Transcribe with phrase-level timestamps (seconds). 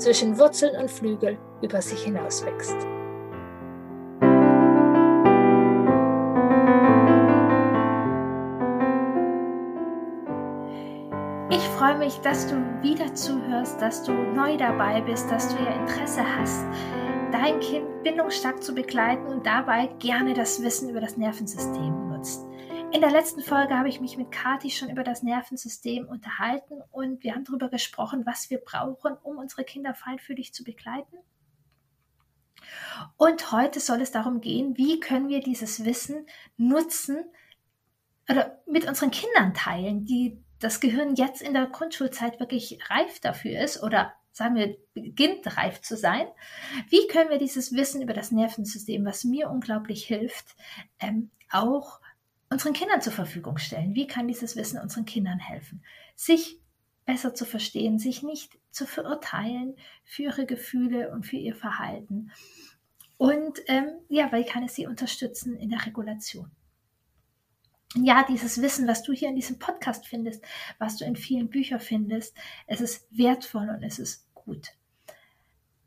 [0.00, 2.76] zwischen Wurzeln und Flügel über sich hinaus wächst.
[11.50, 15.70] Ich freue mich, dass du wieder zuhörst, dass du neu dabei bist, dass du ja
[15.80, 16.64] Interesse hast,
[17.32, 22.46] dein Kind bindungsstark zu begleiten und dabei gerne das Wissen über das Nervensystem nutzt.
[22.92, 27.22] In der letzten Folge habe ich mich mit Kati schon über das Nervensystem unterhalten und
[27.22, 31.16] wir haben darüber gesprochen, was wir brauchen, um unsere Kinder feinfühlig zu begleiten.
[33.16, 37.24] Und heute soll es darum gehen, wie können wir dieses Wissen nutzen
[38.28, 43.60] oder mit unseren Kindern teilen, die das Gehirn jetzt in der Grundschulzeit wirklich reif dafür
[43.60, 46.26] ist oder sagen wir, beginnt reif zu sein.
[46.88, 50.56] Wie können wir dieses Wissen über das Nervensystem, was mir unglaublich hilft,
[50.98, 52.00] ähm, auch
[52.50, 53.94] unseren Kindern zur Verfügung stellen?
[53.94, 55.82] Wie kann dieses Wissen unseren Kindern helfen,
[56.14, 56.60] sich
[57.06, 62.32] besser zu verstehen, sich nicht zu verurteilen für ihre Gefühle und für ihr Verhalten?
[63.16, 66.50] Und ähm, ja, weil kann es sie unterstützen in der Regulation?
[67.94, 70.44] ja, dieses Wissen, was du hier in diesem Podcast findest,
[70.78, 74.68] was du in vielen Büchern findest, es ist wertvoll und es ist gut.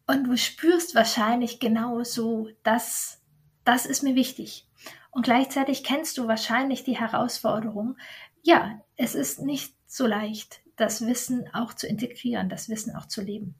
[0.05, 3.21] Und du spürst wahrscheinlich genau so, dass
[3.63, 4.67] das ist mir wichtig.
[5.13, 7.97] Und gleichzeitig kennst du wahrscheinlich die Herausforderung,
[8.41, 13.21] ja, es ist nicht so leicht, das Wissen auch zu integrieren, das Wissen auch zu
[13.21, 13.55] leben.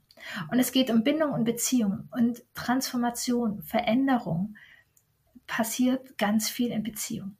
[0.50, 4.56] Und es geht um Bindung und Beziehung und Transformation, Veränderung
[5.46, 7.36] passiert ganz viel in Beziehung.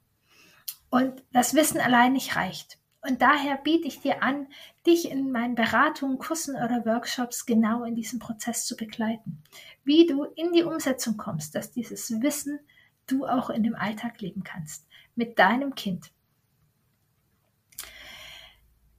[0.91, 2.79] Und das Wissen allein nicht reicht.
[3.01, 4.47] Und daher biete ich dir an,
[4.87, 9.43] dich in meinen Beratungen, Kursen oder Workshops genau in diesem Prozess zu begleiten.
[9.83, 12.61] Wie du in die Umsetzung kommst, dass dieses Wissen
[13.07, 14.87] du auch in dem Alltag leben kannst.
[15.15, 16.11] Mit deinem Kind.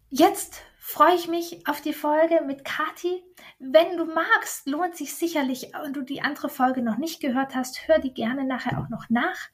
[0.10, 3.24] Jetzt freue ich mich auf die Folge mit Kati.
[3.60, 7.88] Wenn du magst, lohnt sich sicherlich und du die andere Folge noch nicht gehört hast,
[7.88, 9.50] hör die gerne nachher auch noch nach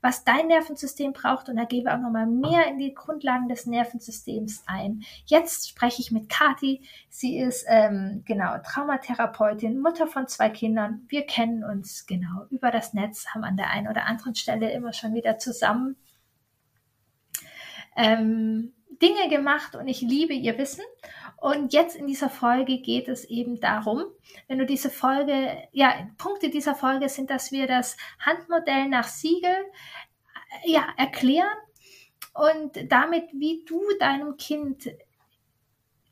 [0.00, 4.64] was dein Nervensystem braucht und da wir auch nochmal mehr in die Grundlagen des Nervensystems
[4.66, 5.02] ein.
[5.24, 6.82] Jetzt spreche ich mit Kati.
[7.08, 11.04] Sie ist ähm, genau Traumatherapeutin, Mutter von zwei Kindern.
[11.08, 14.92] Wir kennen uns genau über das Netz, haben an der einen oder anderen Stelle immer
[14.92, 15.96] schon wieder zusammen
[17.96, 20.84] ähm, Dinge gemacht und ich liebe ihr Wissen.
[21.36, 24.04] Und jetzt in dieser Folge geht es eben darum,
[24.48, 29.54] wenn du diese Folge, ja, Punkte dieser Folge sind, dass wir das Handmodell nach Siegel,
[30.64, 31.56] äh, ja, erklären
[32.34, 34.88] und damit, wie du deinem Kind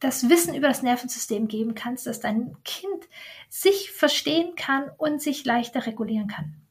[0.01, 3.09] das Wissen über das Nervensystem geben kannst, dass dein Kind
[3.49, 6.64] sich verstehen kann und sich leichter regulieren kann.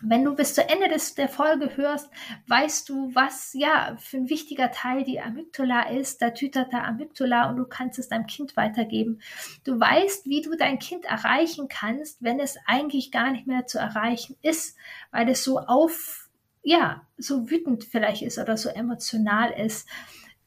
[0.00, 2.08] Wenn du bis zu Ende des, der Folge hörst,
[2.46, 7.56] weißt du, was ja für ein wichtiger Teil die Amygdala ist, der Tütata Amygdala und
[7.56, 9.20] du kannst es deinem Kind weitergeben.
[9.64, 13.78] Du weißt, wie du dein Kind erreichen kannst, wenn es eigentlich gar nicht mehr zu
[13.78, 14.76] erreichen ist,
[15.10, 16.30] weil es so auf,
[16.62, 19.88] ja, so wütend vielleicht ist oder so emotional ist.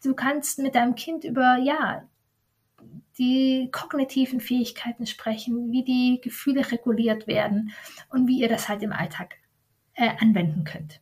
[0.01, 2.07] Du kannst mit deinem Kind über, ja,
[3.17, 7.73] die kognitiven Fähigkeiten sprechen, wie die Gefühle reguliert werden
[8.09, 9.40] und wie ihr das halt im Alltag
[10.01, 10.99] äh, anwenden könnt.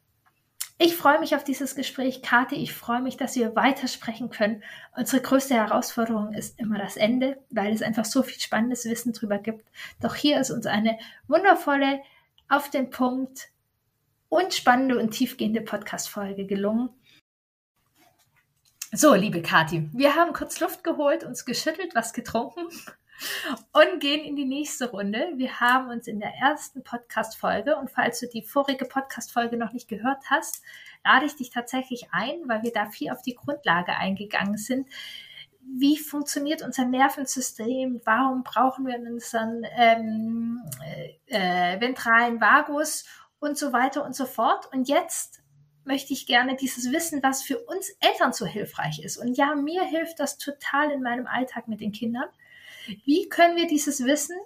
[0.77, 2.55] Ich freue mich auf dieses Gespräch, Kathi.
[2.55, 4.61] Ich freue mich, dass wir weitersprechen können.
[4.95, 9.37] Unsere größte Herausforderung ist immer das Ende, weil es einfach so viel spannendes Wissen drüber
[9.37, 9.65] gibt.
[10.01, 12.01] Doch hier ist uns eine wundervolle,
[12.49, 13.49] auf den Punkt
[14.27, 16.89] und spannende und tiefgehende Podcast-Folge gelungen.
[18.91, 22.67] So, liebe Kathi, wir haben kurz Luft geholt, uns geschüttelt, was getrunken
[23.73, 25.33] und gehen in die nächste Runde.
[25.35, 29.87] Wir haben uns in der ersten Podcast-Folge und falls du die vorige Podcast-Folge noch nicht
[29.87, 30.63] gehört hast,
[31.03, 34.87] lade ich dich tatsächlich ein, weil wir da viel auf die Grundlage eingegangen sind.
[35.61, 38.01] Wie funktioniert unser Nervensystem?
[38.03, 40.61] Warum brauchen wir unseren ähm,
[41.27, 43.05] äh, ventralen Vagus
[43.39, 44.67] und so weiter und so fort?
[44.73, 45.41] Und jetzt
[45.83, 49.17] möchte ich gerne dieses Wissen, was für uns Eltern so hilfreich ist.
[49.17, 52.29] Und ja, mir hilft das total in meinem Alltag mit den Kindern.
[53.05, 54.37] Wie können wir dieses Wissen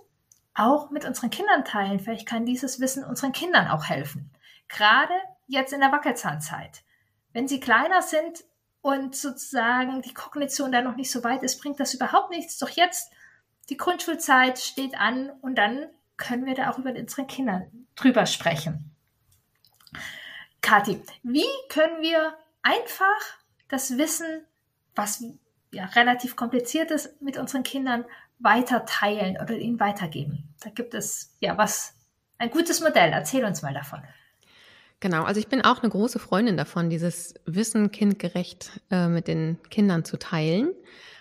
[0.53, 1.99] auch mit unseren Kindern teilen?
[1.99, 4.31] Vielleicht kann dieses Wissen unseren Kindern auch helfen.
[4.67, 5.13] Gerade
[5.47, 6.83] jetzt in der Wackelzahnzeit.
[7.31, 8.43] Wenn sie kleiner sind
[8.81, 12.57] und sozusagen die Kognition da noch nicht so weit ist, bringt das überhaupt nichts.
[12.57, 13.11] Doch jetzt
[13.69, 15.87] die Grundschulzeit steht an und dann
[16.17, 18.91] können wir da auch über unsere Kinder drüber sprechen.
[20.61, 23.05] Kathi, wie können wir einfach
[23.67, 24.45] das Wissen,
[24.95, 25.23] was
[25.71, 28.05] ja relativ kompliziert ist, mit unseren Kindern
[28.43, 30.53] weiter teilen oder ihnen weitergeben?
[30.61, 31.95] Da gibt es ja was,
[32.37, 33.11] ein gutes Modell.
[33.11, 34.01] Erzähl uns mal davon.
[34.99, 39.61] Genau, also ich bin auch eine große Freundin davon, dieses Wissen kindgerecht äh, mit den
[39.69, 40.71] Kindern zu teilen.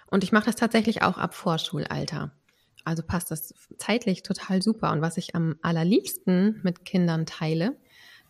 [0.07, 2.31] Und ich mache das tatsächlich auch ab Vorschulalter.
[2.85, 4.93] Also passt das zeitlich total super.
[4.93, 7.77] Und was ich am allerliebsten mit Kindern teile,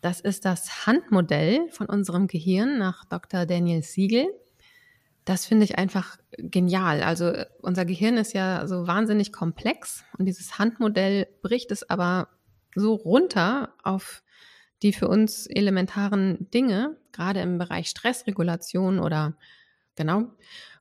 [0.01, 3.47] das ist das Handmodell von unserem Gehirn nach Dr.
[3.47, 4.27] Daniel Siegel.
[5.25, 7.03] Das finde ich einfach genial.
[7.03, 12.29] Also äh, unser Gehirn ist ja so wahnsinnig komplex und dieses Handmodell bricht es aber
[12.75, 14.23] so runter auf
[14.83, 19.35] die für uns elementaren Dinge, gerade im Bereich Stressregulation oder
[19.95, 20.25] genau.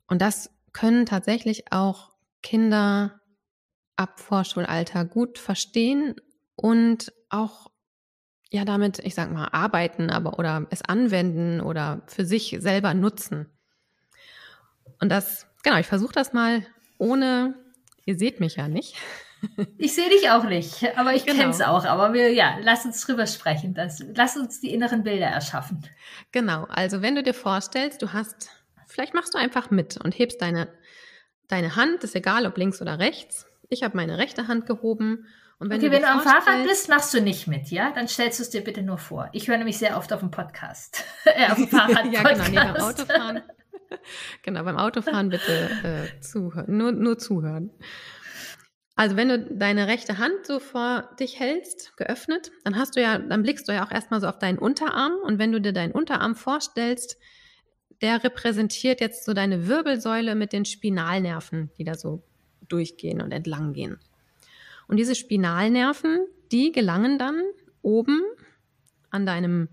[0.07, 2.11] Und das können tatsächlich auch
[2.41, 3.21] Kinder
[3.95, 6.15] ab Vorschulalter gut verstehen
[6.55, 7.69] und auch
[8.49, 13.47] ja damit, ich sag mal, arbeiten, aber oder es anwenden oder für sich selber nutzen.
[15.01, 16.65] Und das, genau, ich versuche das mal
[16.97, 17.55] ohne,
[18.05, 18.95] ihr seht mich ja nicht.
[19.79, 21.39] Ich sehe dich auch nicht, aber ich genau.
[21.39, 21.83] kenne es auch.
[21.85, 23.73] Aber wir, ja, lass uns drüber sprechen.
[23.73, 25.83] Das, lass uns die inneren Bilder erschaffen.
[26.31, 28.51] Genau, also wenn du dir vorstellst, du hast,
[28.85, 30.67] vielleicht machst du einfach mit und hebst deine,
[31.47, 33.47] deine Hand, ist egal ob links oder rechts.
[33.67, 35.25] Ich habe meine rechte Hand gehoben
[35.61, 37.91] und wenn okay, du wenn du am Fahrrad bist, machst du nicht mit, ja?
[37.91, 39.29] Dann stellst du es dir bitte nur vor.
[39.31, 41.03] Ich höre nämlich sehr oft auf dem Podcast.
[41.25, 42.05] äh, auf dem Fahrrad.
[42.11, 43.41] ja, genau, nee, beim Autofahren.
[44.43, 47.71] genau, beim Autofahren bitte äh, zuhören, nur, nur zuhören.
[48.95, 53.17] Also wenn du deine rechte Hand so vor dich hältst, geöffnet, dann hast du ja,
[53.17, 55.93] dann blickst du ja auch erstmal so auf deinen Unterarm und wenn du dir deinen
[55.93, 57.17] Unterarm vorstellst,
[58.01, 62.23] der repräsentiert jetzt so deine Wirbelsäule mit den Spinalnerven, die da so
[62.67, 63.99] durchgehen und entlang gehen.
[64.87, 66.19] Und diese Spinalnerven,
[66.51, 67.41] die gelangen dann
[67.81, 68.21] oben
[69.09, 69.69] an deinem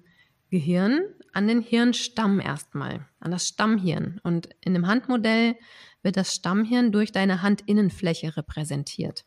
[0.50, 1.00] Gehirn,
[1.38, 4.20] an den Hirnstamm erstmal, an das Stammhirn.
[4.24, 5.54] Und in dem Handmodell
[6.02, 9.24] wird das Stammhirn durch deine Handinnenfläche repräsentiert.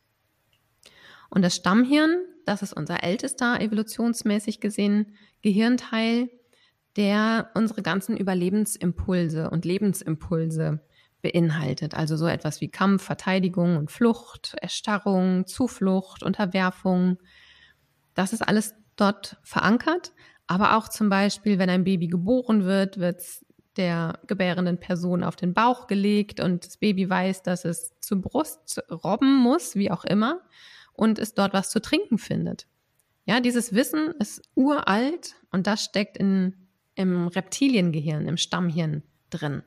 [1.30, 6.30] Und das Stammhirn, das ist unser ältester evolutionsmäßig gesehen Gehirnteil,
[6.98, 10.82] der unsere ganzen Überlebensimpulse und Lebensimpulse
[11.22, 11.96] beinhaltet.
[11.96, 17.20] Also so etwas wie Kampf, Verteidigung und Flucht, Erstarrung, Zuflucht, Unterwerfung.
[18.16, 20.12] Das ist alles dort verankert.
[20.52, 23.46] Aber auch zum Beispiel, wenn ein Baby geboren wird, wird es
[23.78, 28.84] der gebärenden Person auf den Bauch gelegt und das Baby weiß, dass es zur Brust
[28.92, 30.42] robben muss, wie auch immer,
[30.92, 32.68] und es dort was zu trinken findet.
[33.24, 39.64] Ja, dieses Wissen ist uralt und das steckt in, im Reptiliengehirn, im Stammhirn drin.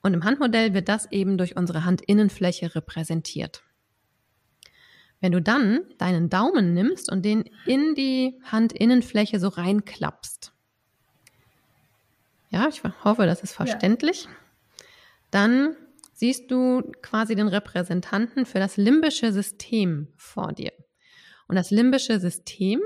[0.00, 3.64] Und im Handmodell wird das eben durch unsere Handinnenfläche repräsentiert.
[5.20, 10.52] Wenn du dann deinen Daumen nimmst und den in die Handinnenfläche so reinklappst,
[12.50, 14.30] ja, ich hoffe, das ist verständlich, ja.
[15.30, 15.76] dann
[16.14, 20.72] siehst du quasi den Repräsentanten für das limbische System vor dir.
[21.46, 22.80] Und das limbische System,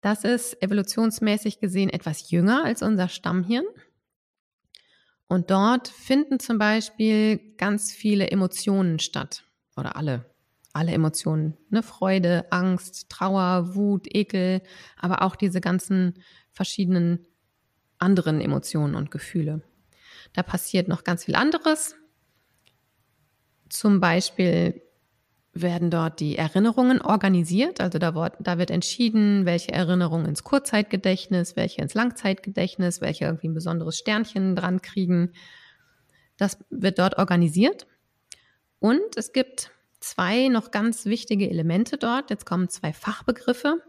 [0.00, 3.64] das ist evolutionsmäßig gesehen etwas jünger als unser Stammhirn.
[5.28, 9.44] Und dort finden zum Beispiel ganz viele Emotionen statt.
[9.76, 10.31] Oder alle.
[10.72, 11.56] Alle Emotionen.
[11.70, 11.82] Ne?
[11.82, 14.62] Freude, Angst, Trauer, Wut, Ekel,
[14.96, 16.14] aber auch diese ganzen
[16.50, 17.26] verschiedenen
[17.98, 19.62] anderen Emotionen und Gefühle.
[20.32, 21.94] Da passiert noch ganz viel anderes.
[23.68, 24.82] Zum Beispiel
[25.54, 27.80] werden dort die Erinnerungen organisiert.
[27.80, 33.48] Also da, wird, da wird entschieden, welche Erinnerungen ins Kurzzeitgedächtnis, welche ins Langzeitgedächtnis, welche irgendwie
[33.48, 35.32] ein besonderes Sternchen dran kriegen.
[36.38, 37.86] Das wird dort organisiert.
[38.78, 39.70] Und es gibt
[40.02, 42.30] zwei noch ganz wichtige Elemente dort.
[42.30, 43.82] Jetzt kommen zwei Fachbegriffe.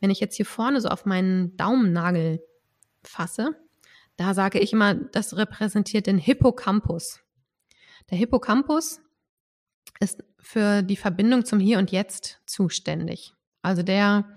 [0.00, 2.42] Wenn ich jetzt hier vorne so auf meinen Daumennagel
[3.02, 3.56] fasse,
[4.16, 7.20] da sage ich immer, das repräsentiert den Hippocampus.
[8.10, 9.00] Der Hippocampus
[10.00, 13.32] ist für die Verbindung zum Hier und Jetzt zuständig.
[13.62, 14.36] Also der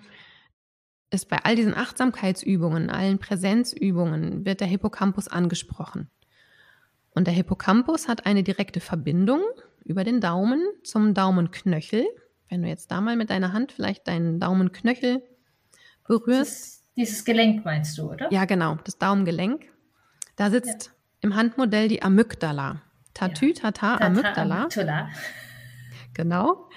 [1.10, 6.10] ist bei all diesen Achtsamkeitsübungen, allen Präsenzübungen, wird der Hippocampus angesprochen.
[7.12, 9.42] Und der Hippocampus hat eine direkte Verbindung
[9.84, 12.06] über den Daumen zum Daumenknöchel.
[12.50, 15.24] Wenn du jetzt da mal mit deiner Hand vielleicht deinen Daumenknöchel
[16.08, 16.84] berührst.
[16.98, 18.32] Dieses, Gelenk meinst du, oder?
[18.32, 19.70] Ja, genau, das Daumengelenk.
[20.36, 20.92] Da sitzt ja.
[21.22, 22.82] im Handmodell die Amygdala.
[23.14, 24.08] Tatü, tata, ja.
[24.08, 24.62] Amygdala.
[24.64, 25.10] Amygdala.
[26.14, 26.70] Genau.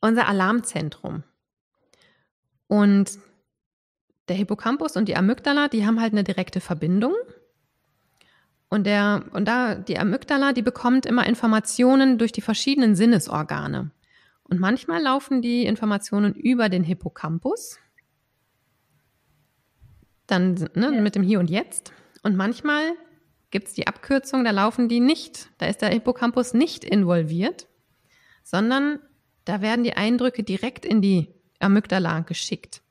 [0.00, 1.22] Unser Alarmzentrum.
[2.66, 3.18] Und
[4.28, 7.14] der Hippocampus und die Amygdala, die haben halt eine direkte Verbindung.
[8.70, 13.90] Und der, und da, die Amygdala, die bekommt immer Informationen durch die verschiedenen Sinnesorgane.
[14.44, 17.78] Und manchmal laufen die Informationen über den Hippocampus.
[20.28, 21.00] Dann ne, ja.
[21.00, 21.92] mit dem Hier und Jetzt.
[22.22, 22.92] Und manchmal
[23.50, 25.50] gibt es die Abkürzung, da laufen die nicht.
[25.58, 27.66] Da ist der Hippocampus nicht involviert,
[28.44, 29.00] sondern
[29.44, 32.82] da werden die Eindrücke direkt in die Amygdala geschickt.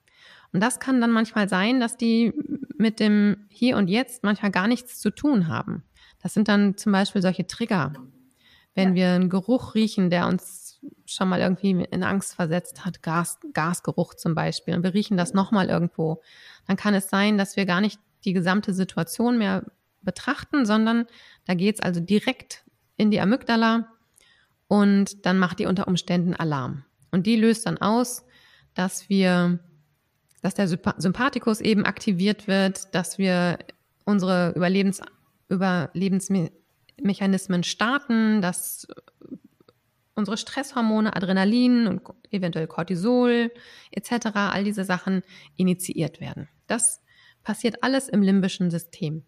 [0.51, 2.33] Und das kann dann manchmal sein, dass die
[2.79, 5.83] mit dem Hier und Jetzt manchmal gar nichts zu tun haben.
[6.21, 7.93] Das sind dann zum Beispiel solche Trigger.
[8.73, 8.95] Wenn ja.
[8.95, 14.13] wir einen Geruch riechen, der uns schon mal irgendwie in Angst versetzt hat, Gas, Gasgeruch
[14.13, 16.21] zum Beispiel, und wir riechen das nochmal irgendwo,
[16.67, 19.65] dann kann es sein, dass wir gar nicht die gesamte Situation mehr
[20.01, 21.05] betrachten, sondern
[21.45, 22.63] da geht es also direkt
[22.95, 23.87] in die Amygdala
[24.67, 26.85] und dann macht die unter Umständen Alarm.
[27.11, 28.25] Und die löst dann aus,
[28.75, 29.59] dass wir,
[30.41, 33.59] dass der Sympathikus eben aktiviert wird, dass wir
[34.05, 35.01] unsere Überlebens,
[35.49, 38.87] Überlebensmechanismen starten, dass
[40.15, 43.51] unsere Stresshormone, Adrenalin und eventuell Cortisol
[43.91, 45.23] etc., all diese Sachen
[45.55, 46.49] initiiert werden.
[46.67, 47.01] Das
[47.43, 49.23] passiert alles im limbischen System.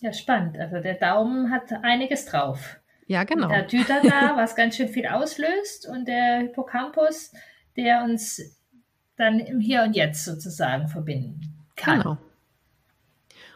[0.00, 0.58] Ja, spannend.
[0.58, 2.80] Also der Daumen hat einiges drauf.
[3.06, 3.48] Ja, genau.
[3.48, 7.32] Der Tütata, was ganz schön viel auslöst und der Hippocampus,
[7.76, 8.58] der uns
[9.16, 11.40] dann im Hier und Jetzt sozusagen verbinden
[11.76, 11.98] kann.
[11.98, 12.18] Genau.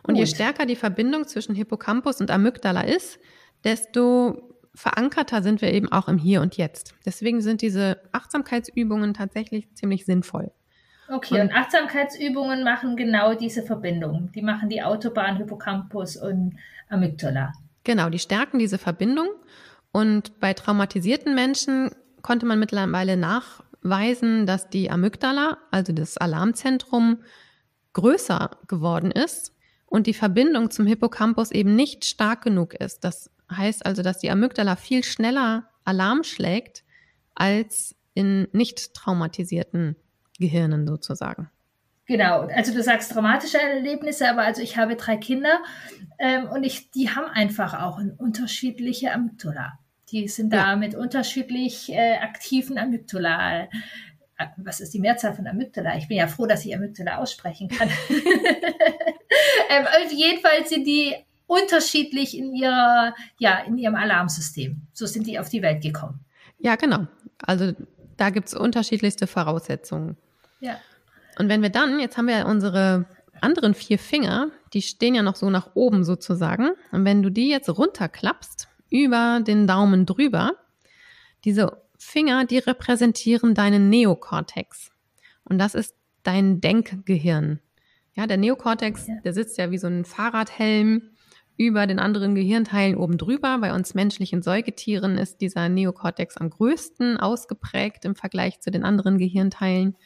[0.03, 0.19] Und Gut.
[0.19, 3.19] je stärker die Verbindung zwischen Hippocampus und Amygdala ist,
[3.65, 6.95] desto verankerter sind wir eben auch im Hier und Jetzt.
[7.05, 10.53] Deswegen sind diese Achtsamkeitsübungen tatsächlich ziemlich sinnvoll.
[11.09, 14.31] Okay, und, und Achtsamkeitsübungen machen genau diese Verbindung.
[14.33, 16.57] Die machen die Autobahn, Hippocampus und
[16.89, 17.53] Amygdala.
[17.85, 19.29] Genau, die stärken diese Verbindung.
[19.93, 21.91] Und bei traumatisierten Menschen
[22.23, 23.17] konnte man mittlerweile
[23.87, 27.23] nachweisen, dass die Amygdala, also das Alarmzentrum,
[27.93, 29.55] größer geworden ist
[29.87, 33.05] und die Verbindung zum Hippocampus eben nicht stark genug ist.
[33.05, 36.85] Das heißt also, dass die Amygdala viel schneller Alarm schlägt
[37.35, 39.97] als in nicht traumatisierten
[40.39, 41.51] Gehirnen sozusagen.
[42.07, 45.59] Genau, also du sagst traumatische Erlebnisse, aber also ich habe drei Kinder
[46.19, 49.79] ähm, und ich, die haben einfach auch eine unterschiedliche Amygdala.
[50.11, 50.67] Die sind ja.
[50.67, 53.63] da mit unterschiedlich äh, aktiven Amygdala.
[53.63, 53.67] Äh,
[54.57, 55.97] was ist die Mehrzahl von Amygdala?
[55.97, 57.89] Ich bin ja froh, dass ich Amygdala aussprechen kann.
[59.71, 61.15] ähm, jedenfalls sind die
[61.47, 64.83] unterschiedlich in ihrer, ja, in ihrem Alarmsystem.
[64.93, 66.21] So sind die auf die Welt gekommen.
[66.59, 67.07] Ja, genau.
[67.39, 67.73] Also
[68.17, 70.17] da gibt es unterschiedlichste Voraussetzungen.
[70.61, 70.79] Ja.
[71.39, 73.05] Und wenn wir dann, jetzt haben wir unsere
[73.41, 76.71] anderen vier Finger, die stehen ja noch so nach oben sozusagen.
[76.93, 80.53] Und wenn du die jetzt runterklappst, über den Daumen drüber,
[81.45, 84.91] diese Finger, die repräsentieren deinen Neokortex.
[85.45, 87.61] Und das ist dein Denkgehirn.
[88.15, 91.11] Ja, der Neokortex, der sitzt ja wie so ein Fahrradhelm
[91.57, 93.59] über den anderen Gehirnteilen oben drüber.
[93.59, 99.19] Bei uns menschlichen Säugetieren ist dieser Neokortex am größten ausgeprägt im Vergleich zu den anderen
[99.19, 99.97] Gehirnteilen.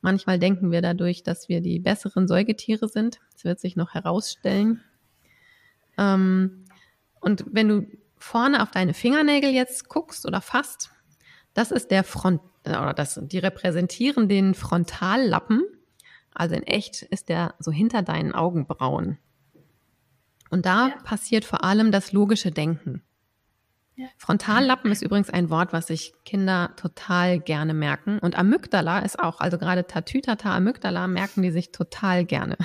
[0.00, 3.20] Manchmal denken wir dadurch, dass wir die besseren Säugetiere sind.
[3.32, 4.82] Das wird sich noch herausstellen.
[5.96, 6.63] Ähm,
[7.24, 10.90] und wenn du vorne auf deine Fingernägel jetzt guckst oder fasst,
[11.52, 15.62] das ist der Front, oder das, die repräsentieren den Frontallappen.
[16.32, 19.18] Also in echt ist der so hinter deinen Augenbrauen.
[20.50, 20.94] Und da ja.
[21.04, 23.02] passiert vor allem das logische Denken.
[23.96, 24.08] Ja.
[24.16, 28.18] Frontallappen ist übrigens ein Wort, was sich Kinder total gerne merken.
[28.18, 32.56] Und Amygdala ist auch, also gerade Tatütata, Amygdala merken die sich total gerne.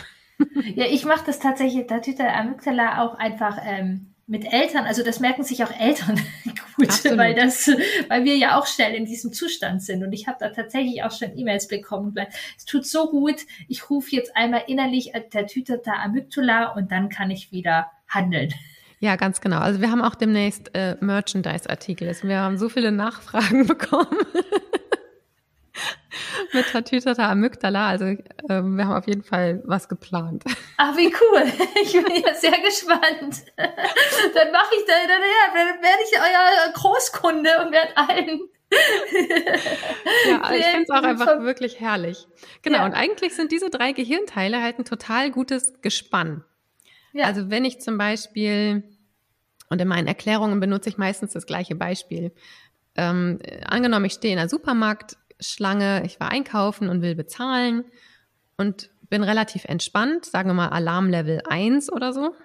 [0.74, 4.86] Ja, ich mache das tatsächlich, Tatütata, Amygdala auch einfach ähm, mit Eltern.
[4.86, 6.16] Also das merken sich auch Eltern
[6.76, 7.18] gut, Absolut.
[7.18, 7.68] weil das,
[8.08, 10.04] weil wir ja auch schnell in diesem Zustand sind.
[10.04, 12.16] Und ich habe da tatsächlich auch schon E-Mails bekommen.
[12.16, 13.42] Weil es tut so gut.
[13.68, 18.54] Ich rufe jetzt einmal innerlich Tatütata, Amygdala und dann kann ich wieder handeln.
[19.00, 19.60] Ja, ganz genau.
[19.60, 22.08] Also wir haben auch demnächst äh, Merchandise-Artikel.
[22.08, 24.18] Also wir haben so viele Nachfragen bekommen.
[26.53, 27.88] Mit Tatütata Amygdala.
[27.88, 30.44] Also äh, wir haben auf jeden Fall was geplant.
[30.77, 31.44] Ach, wie cool.
[31.82, 33.44] Ich bin ja sehr gespannt.
[33.56, 38.50] Dann mache ich da, dann, ja, dann werde ich euer Großkunde und werde allen
[40.27, 42.27] ja, ich finde es auch einfach wirklich herrlich.
[42.62, 42.86] Genau, ja.
[42.86, 46.44] und eigentlich sind diese drei Gehirnteile halt ein total gutes Gespann.
[47.13, 47.25] Ja.
[47.25, 48.84] Also wenn ich zum Beispiel,
[49.70, 52.32] und in meinen Erklärungen benutze ich meistens das gleiche Beispiel.
[52.96, 54.50] Ähm, angenommen, ich stehe in einer
[55.39, 57.86] Supermarktschlange, ich war einkaufen und will bezahlen
[58.58, 62.36] und bin relativ entspannt, sagen wir mal Alarmlevel 1 oder so.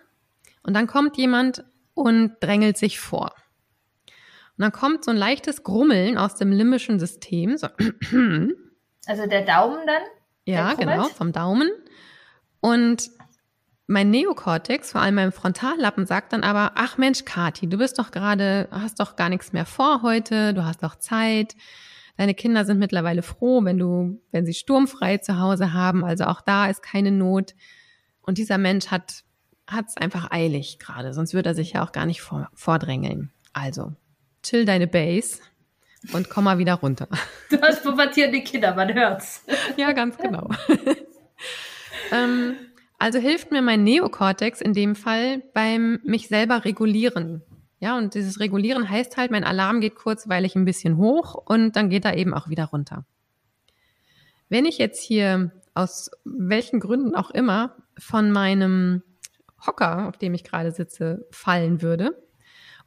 [0.62, 3.34] Und dann kommt jemand und drängelt sich vor.
[4.56, 7.56] Und dann kommt so ein leichtes Grummeln aus dem limbischen System.
[7.56, 7.68] So.
[9.06, 10.02] Also der Daumen dann?
[10.46, 11.70] Ja, genau, vom Daumen.
[12.60, 13.10] Und
[13.86, 18.10] mein Neokortex, vor allem mein Frontallappen, sagt dann aber, ach Mensch, Kati, du bist doch
[18.10, 21.54] gerade, hast doch gar nichts mehr vor heute, du hast doch Zeit.
[22.16, 26.04] Deine Kinder sind mittlerweile froh, wenn du, wenn sie sturmfrei zu Hause haben.
[26.04, 27.54] Also auch da ist keine Not.
[28.22, 29.24] Und dieser Mensch hat
[29.66, 33.32] es einfach eilig gerade, sonst würde er sich ja auch gar nicht vor, vordrängeln.
[33.52, 33.92] Also,
[34.42, 35.40] chill deine Base
[36.12, 37.08] und komm mal wieder runter.
[37.50, 39.44] Du hast pubertierende Kinder, man hört's.
[39.76, 40.50] Ja, ganz genau.
[42.12, 42.56] ähm,
[42.98, 47.42] also hilft mir mein Neokortex in dem Fall beim mich selber regulieren.
[47.84, 51.90] Ja, und dieses Regulieren heißt halt, mein Alarm geht kurzweilig ein bisschen hoch und dann
[51.90, 53.04] geht er eben auch wieder runter.
[54.48, 59.02] Wenn ich jetzt hier aus welchen Gründen auch immer von meinem
[59.66, 62.16] Hocker, auf dem ich gerade sitze, fallen würde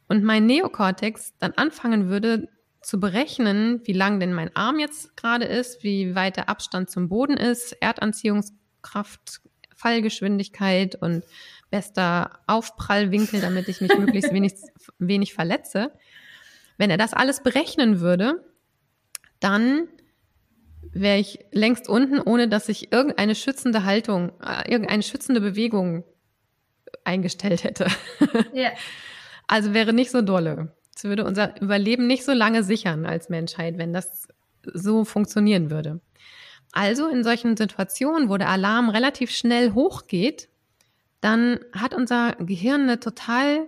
[0.08, 2.50] und mein Neokortex dann anfangen würde
[2.82, 7.08] zu berechnen, wie lang denn mein Arm jetzt gerade ist, wie weit der Abstand zum
[7.08, 9.42] Boden ist, Erdanziehungskraft,
[9.76, 11.24] Fallgeschwindigkeit und
[11.70, 14.54] bester Aufprallwinkel, damit ich mich möglichst wenig,
[15.00, 15.92] wenig verletze.
[16.78, 18.44] Wenn er das alles berechnen würde,
[19.40, 19.88] dann
[20.92, 26.04] wäre ich längst unten, ohne dass ich irgendeine schützende Haltung, äh, irgendeine schützende Bewegung
[27.04, 27.88] eingestellt hätte.
[28.54, 28.72] Ja.
[29.50, 30.76] Also wäre nicht so dolle.
[30.94, 34.28] Es würde unser Überleben nicht so lange sichern als Menschheit, wenn das
[34.74, 36.02] so funktionieren würde.
[36.74, 40.50] Also in solchen Situationen, wo der Alarm relativ schnell hochgeht,
[41.28, 43.68] dann hat unser Gehirn eine total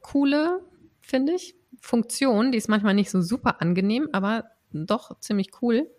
[0.00, 0.62] coole,
[1.02, 5.90] finde ich, Funktion, die ist manchmal nicht so super angenehm, aber doch ziemlich cool,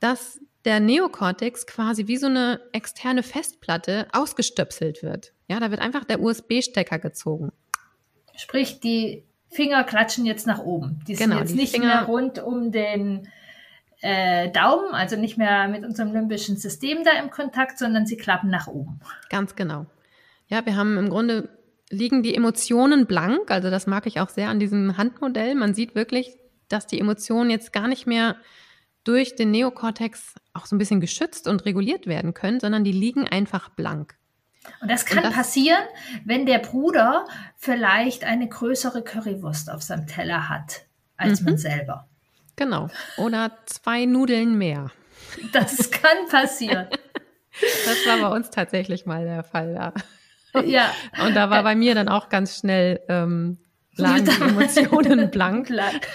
[0.00, 5.32] dass der Neokortex quasi wie so eine externe Festplatte ausgestöpselt wird.
[5.48, 7.50] Ja, da wird einfach der USB-Stecker gezogen.
[8.36, 11.00] Sprich, die Finger klatschen jetzt nach oben.
[11.08, 13.28] Die sind genau, jetzt nicht Finger mehr rund um den
[14.02, 18.50] äh, Daumen, also nicht mehr mit unserem limbischen System da im Kontakt, sondern sie klappen
[18.50, 19.00] nach oben.
[19.30, 19.86] Ganz genau.
[20.52, 21.48] Ja, wir haben im Grunde
[21.88, 23.50] liegen die Emotionen blank.
[23.50, 25.54] Also das mag ich auch sehr an diesem Handmodell.
[25.54, 26.36] Man sieht wirklich,
[26.68, 28.36] dass die Emotionen jetzt gar nicht mehr
[29.02, 33.26] durch den Neokortex auch so ein bisschen geschützt und reguliert werden können, sondern die liegen
[33.26, 34.14] einfach blank.
[34.82, 35.80] Und das kann und das, passieren,
[36.26, 37.24] wenn der Bruder
[37.56, 40.82] vielleicht eine größere Currywurst auf seinem Teller hat
[41.16, 41.46] als mhm.
[41.46, 42.08] man selber.
[42.56, 42.90] Genau.
[43.16, 44.90] Oder zwei Nudeln mehr.
[45.54, 46.88] Das kann passieren.
[47.84, 49.92] Das war bei uns tatsächlich mal der Fall, ja.
[50.64, 50.92] Ja.
[51.24, 53.58] Und da war bei mir dann auch ganz schnell ähm,
[53.96, 55.68] lagen die Emotionen blank.
[55.68, 56.08] blank.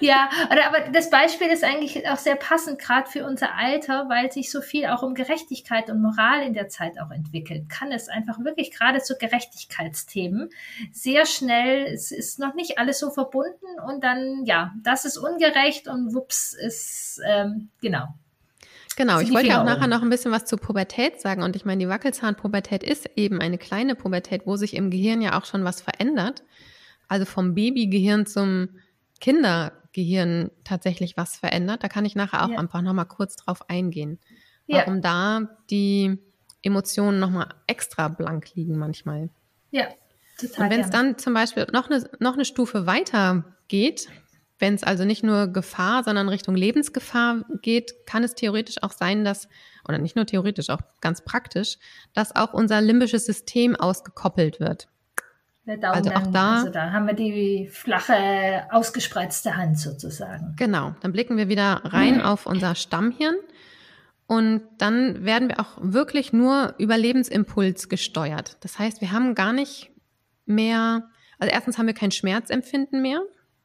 [0.00, 4.50] Ja, aber das Beispiel ist eigentlich auch sehr passend, gerade für unser Alter, weil sich
[4.50, 7.68] so viel auch um Gerechtigkeit und Moral in der Zeit auch entwickelt.
[7.68, 10.50] Kann es einfach wirklich gerade zu Gerechtigkeitsthemen
[10.92, 15.88] sehr schnell, es ist noch nicht alles so verbunden und dann, ja, das ist ungerecht
[15.88, 18.06] und wups ist, ähm, genau,
[19.00, 21.42] Genau, ich wollte ja auch nachher noch ein bisschen was zur Pubertät sagen.
[21.42, 25.38] Und ich meine, die Wackelzahnpubertät ist eben eine kleine Pubertät, wo sich im Gehirn ja
[25.38, 26.42] auch schon was verändert
[27.10, 28.68] also vom Babygehirn zum
[29.20, 31.82] Kindergehirn tatsächlich was verändert.
[31.82, 32.58] Da kann ich nachher auch ja.
[32.58, 34.20] einfach nochmal kurz drauf eingehen.
[34.68, 35.00] Warum ja.
[35.00, 36.18] da die
[36.62, 39.28] Emotionen nochmal extra blank liegen manchmal.
[39.72, 39.88] Ja,
[40.38, 40.64] total.
[40.64, 44.08] Und wenn es dann zum Beispiel noch eine, noch eine Stufe weiter geht,
[44.60, 49.24] wenn es also nicht nur Gefahr, sondern Richtung Lebensgefahr geht, kann es theoretisch auch sein,
[49.24, 49.48] dass,
[49.88, 51.78] oder nicht nur theoretisch, auch ganz praktisch,
[52.14, 54.88] dass auch unser limbisches System ausgekoppelt wird.
[55.82, 60.54] Also auch da, also da haben wir die flache, ausgespreizte Hand sozusagen.
[60.56, 62.22] Genau, dann blicken wir wieder rein mhm.
[62.22, 63.36] auf unser Stammhirn
[64.26, 68.56] und dann werden wir auch wirklich nur über Lebensimpuls gesteuert.
[68.60, 69.90] Das heißt, wir haben gar nicht
[70.46, 73.20] mehr, also erstens haben wir kein Schmerzempfinden mehr.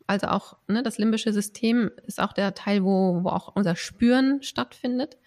[0.07, 4.43] Also auch ne, das limbische System ist auch der Teil, wo, wo auch unser Spüren
[4.43, 5.17] stattfindet.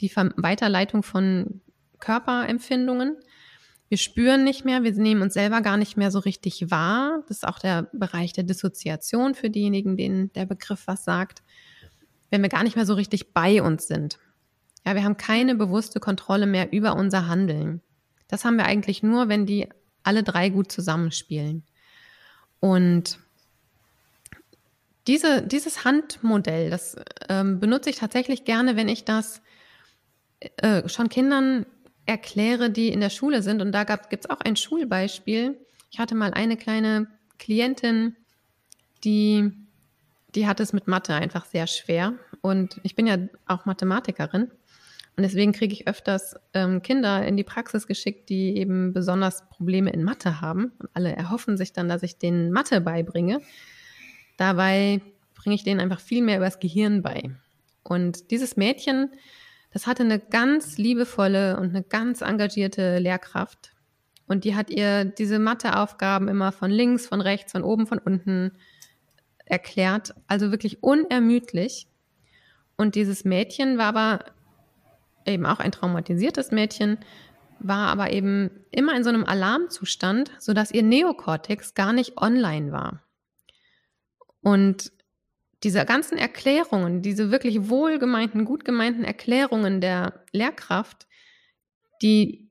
[0.00, 1.60] Die Weiterleitung von
[1.98, 3.16] Körperempfindungen.
[3.88, 7.22] Wir spüren nicht mehr, wir nehmen uns selber gar nicht mehr so richtig wahr.
[7.28, 11.42] Das ist auch der Bereich der Dissoziation für diejenigen, denen der Begriff was sagt.
[12.30, 14.18] Wenn wir gar nicht mehr so richtig bei uns sind.
[14.84, 17.80] Ja, wir haben keine bewusste Kontrolle mehr über unser Handeln.
[18.28, 19.68] Das haben wir eigentlich nur, wenn die
[20.02, 21.64] alle drei gut zusammenspielen.
[22.60, 23.18] Und
[25.06, 26.96] diese, dieses Handmodell, das
[27.28, 29.40] ähm, benutze ich tatsächlich gerne, wenn ich das
[30.58, 31.66] äh, schon Kindern
[32.06, 33.60] erkläre, die in der Schule sind.
[33.62, 35.58] Und da gibt es auch ein Schulbeispiel.
[35.90, 38.16] Ich hatte mal eine kleine Klientin,
[39.04, 39.52] die,
[40.34, 42.14] die hat es mit Mathe einfach sehr schwer.
[42.40, 44.50] Und ich bin ja auch Mathematikerin.
[45.16, 49.90] Und deswegen kriege ich öfters ähm, Kinder in die Praxis geschickt, die eben besonders Probleme
[49.90, 50.72] in Mathe haben.
[50.78, 53.40] Und alle erhoffen sich dann, dass ich denen Mathe beibringe.
[54.36, 55.00] Dabei
[55.34, 57.30] bringe ich denen einfach viel mehr übers Gehirn bei.
[57.82, 59.10] Und dieses Mädchen
[59.72, 63.72] Das hatte eine ganz liebevolle und eine ganz engagierte Lehrkraft.
[64.26, 68.52] Und die hat ihr diese Matheaufgaben immer von links, von rechts, von oben, von unten
[69.44, 70.14] erklärt.
[70.26, 71.88] Also wirklich unermüdlich.
[72.76, 74.24] Und dieses Mädchen war aber
[75.26, 76.98] eben auch ein traumatisiertes Mädchen,
[77.58, 83.02] war aber eben immer in so einem Alarmzustand, sodass ihr Neokortex gar nicht online war.
[84.46, 84.92] Und
[85.64, 91.08] diese ganzen Erklärungen, diese wirklich wohlgemeinten, gut gemeinten Erklärungen der Lehrkraft,
[92.00, 92.48] die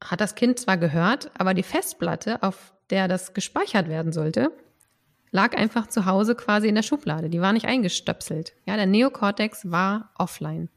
[0.00, 4.52] hat das Kind zwar gehört, aber die Festplatte, auf der das gespeichert werden sollte,
[5.32, 7.28] lag einfach zu Hause quasi in der Schublade.
[7.28, 8.54] Die war nicht eingestöpselt.
[8.64, 10.68] Ja, der Neokortex war offline.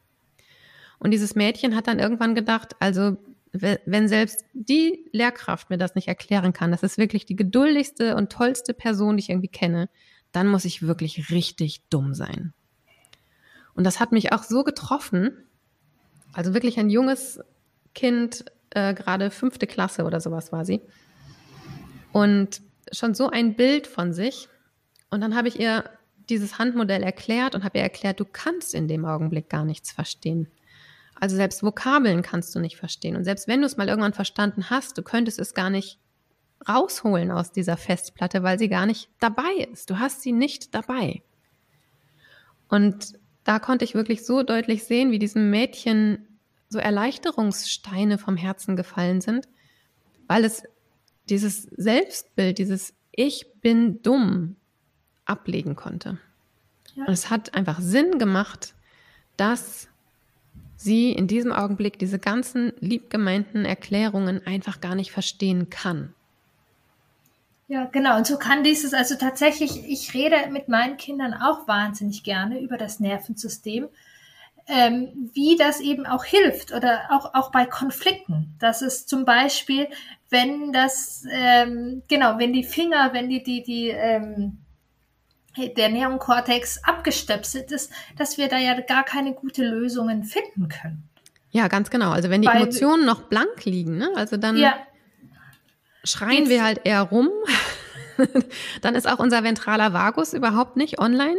[0.97, 3.17] Und dieses Mädchen hat dann irgendwann gedacht, also
[3.61, 8.31] wenn selbst die Lehrkraft mir das nicht erklären kann, das ist wirklich die geduldigste und
[8.31, 9.89] tollste Person, die ich irgendwie kenne,
[10.31, 12.53] dann muss ich wirklich richtig dumm sein.
[13.73, 15.31] Und das hat mich auch so getroffen.
[16.33, 17.39] Also wirklich ein junges
[17.93, 20.81] Kind, äh, gerade fünfte Klasse oder sowas war sie.
[22.11, 24.49] Und schon so ein Bild von sich.
[25.09, 25.89] Und dann habe ich ihr
[26.29, 30.47] dieses Handmodell erklärt und habe ihr erklärt, du kannst in dem Augenblick gar nichts verstehen.
[31.19, 33.15] Also selbst Vokabeln kannst du nicht verstehen.
[33.15, 35.99] Und selbst wenn du es mal irgendwann verstanden hast, du könntest es gar nicht
[36.67, 39.89] rausholen aus dieser Festplatte, weil sie gar nicht dabei ist.
[39.89, 41.21] Du hast sie nicht dabei.
[42.67, 46.27] Und da konnte ich wirklich so deutlich sehen, wie diesem Mädchen
[46.69, 49.47] so Erleichterungssteine vom Herzen gefallen sind,
[50.27, 50.63] weil es
[51.29, 54.57] dieses Selbstbild, dieses Ich bin dumm
[55.25, 56.19] ablegen konnte.
[56.95, 57.05] Ja.
[57.05, 58.75] Und es hat einfach Sinn gemacht,
[59.37, 59.87] dass
[60.77, 66.13] sie in diesem Augenblick diese ganzen liebgemeinten Erklärungen einfach gar nicht verstehen kann.
[67.67, 68.15] Ja, genau.
[68.15, 72.77] Und so kann dieses, also tatsächlich, ich rede mit meinen Kindern auch wahnsinnig gerne über
[72.77, 73.89] das Nervensystem,
[74.67, 78.55] ähm, wie das eben auch hilft oder auch, auch bei Konflikten.
[78.59, 79.87] Das ist zum Beispiel,
[80.29, 84.59] wenn das, ähm, genau, wenn die Finger, wenn die, die, die, ähm,
[85.57, 91.09] der Neokortex abgestöpselt ist, dass wir da ja gar keine gute Lösungen finden können.
[91.49, 92.11] Ja, ganz genau.
[92.11, 94.09] Also wenn die Weil, Emotionen noch blank liegen, ne?
[94.15, 94.77] also dann ja,
[96.03, 97.29] schreien wir halt eher rum.
[98.81, 101.37] dann ist auch unser ventraler Vagus überhaupt nicht online.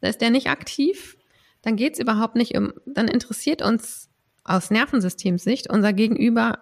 [0.00, 1.16] Da ist der nicht aktiv.
[1.62, 4.08] Dann geht es überhaupt nicht um, dann interessiert uns
[4.44, 6.60] aus Nervensystemsicht unser Gegenüber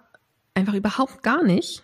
[0.55, 1.83] einfach überhaupt gar nicht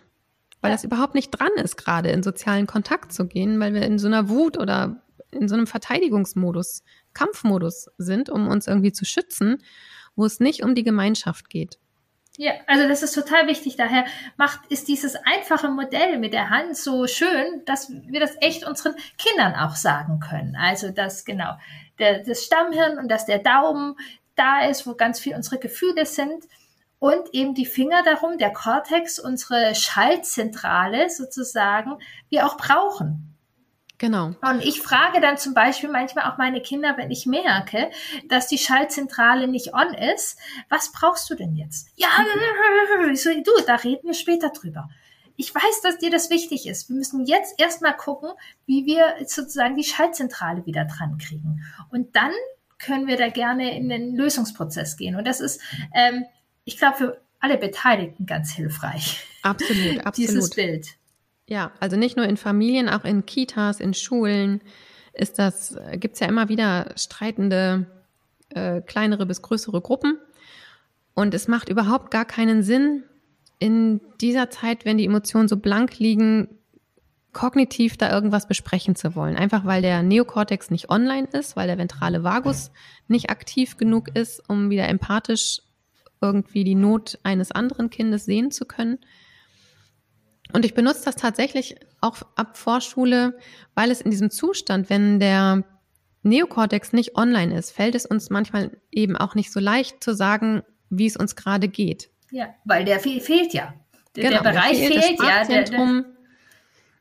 [0.61, 3.99] weil das überhaupt nicht dran ist, gerade in sozialen Kontakt zu gehen, weil wir in
[3.99, 9.63] so einer Wut oder in so einem Verteidigungsmodus, Kampfmodus sind, um uns irgendwie zu schützen,
[10.15, 11.79] wo es nicht um die Gemeinschaft geht.
[12.37, 13.75] Ja, also das ist total wichtig.
[13.75, 14.05] Daher
[14.37, 18.95] macht, ist dieses einfache Modell mit der Hand so schön, dass wir das echt unseren
[19.17, 20.55] Kindern auch sagen können.
[20.55, 21.53] Also, dass genau
[21.99, 23.95] der, das Stammhirn und dass der Daumen
[24.35, 26.45] da ist, wo ganz viel unsere Gefühle sind
[27.01, 31.97] und eben die Finger darum, der Kortex, unsere Schaltzentrale sozusagen,
[32.29, 33.35] wir auch brauchen.
[33.97, 34.35] Genau.
[34.41, 37.89] Und ich frage dann zum Beispiel manchmal auch meine Kinder, wenn ich merke,
[38.29, 40.37] dass die Schaltzentrale nicht on ist,
[40.69, 41.89] was brauchst du denn jetzt?
[41.95, 42.09] Ja,
[43.15, 44.87] so, du, da reden wir später drüber.
[45.37, 46.87] Ich weiß, dass dir das wichtig ist.
[46.87, 48.29] Wir müssen jetzt erstmal gucken,
[48.67, 51.65] wie wir sozusagen die Schaltzentrale wieder dran kriegen.
[51.89, 52.31] Und dann
[52.77, 55.15] können wir da gerne in den Lösungsprozess gehen.
[55.15, 55.61] Und das ist,
[55.95, 56.25] ähm,
[56.63, 59.25] ich glaube, für alle Beteiligten ganz hilfreich.
[59.41, 60.29] Absolut, absolut.
[60.29, 60.87] Dieses Bild.
[61.47, 64.61] Ja, also nicht nur in Familien, auch in Kitas, in Schulen
[65.13, 67.87] ist das, gibt es ja immer wieder streitende,
[68.49, 70.17] äh, kleinere bis größere Gruppen.
[71.13, 73.03] Und es macht überhaupt gar keinen Sinn,
[73.61, 76.47] in dieser Zeit, wenn die Emotionen so blank liegen,
[77.31, 79.35] kognitiv da irgendwas besprechen zu wollen.
[79.35, 82.71] Einfach weil der Neokortex nicht online ist, weil der ventrale Vagus
[83.07, 85.61] nicht aktiv genug ist, um wieder empathisch
[86.21, 88.99] irgendwie die Not eines anderen Kindes sehen zu können.
[90.53, 93.37] Und ich benutze das tatsächlich auch ab Vorschule,
[93.73, 95.63] weil es in diesem Zustand, wenn der
[96.23, 100.61] Neokortex nicht online ist, fällt es uns manchmal eben auch nicht so leicht zu sagen,
[100.89, 102.09] wie es uns gerade geht.
[102.31, 103.73] Ja, weil der fe fehlt ja.
[104.15, 105.43] Der, genau, der Bereich fehlt, fehlt ja.
[105.45, 106.05] Der, der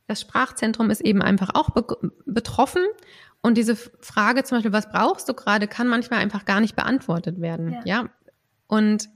[0.07, 1.85] das Sprachzentrum ist eben einfach auch be
[2.27, 2.83] betroffen.
[3.43, 7.41] Und diese Frage zum Beispiel, was brauchst du gerade, kann manchmal einfach gar nicht beantwortet
[7.41, 7.79] werden.
[7.85, 8.03] Ja.
[8.03, 8.09] ja?
[8.71, 9.09] Und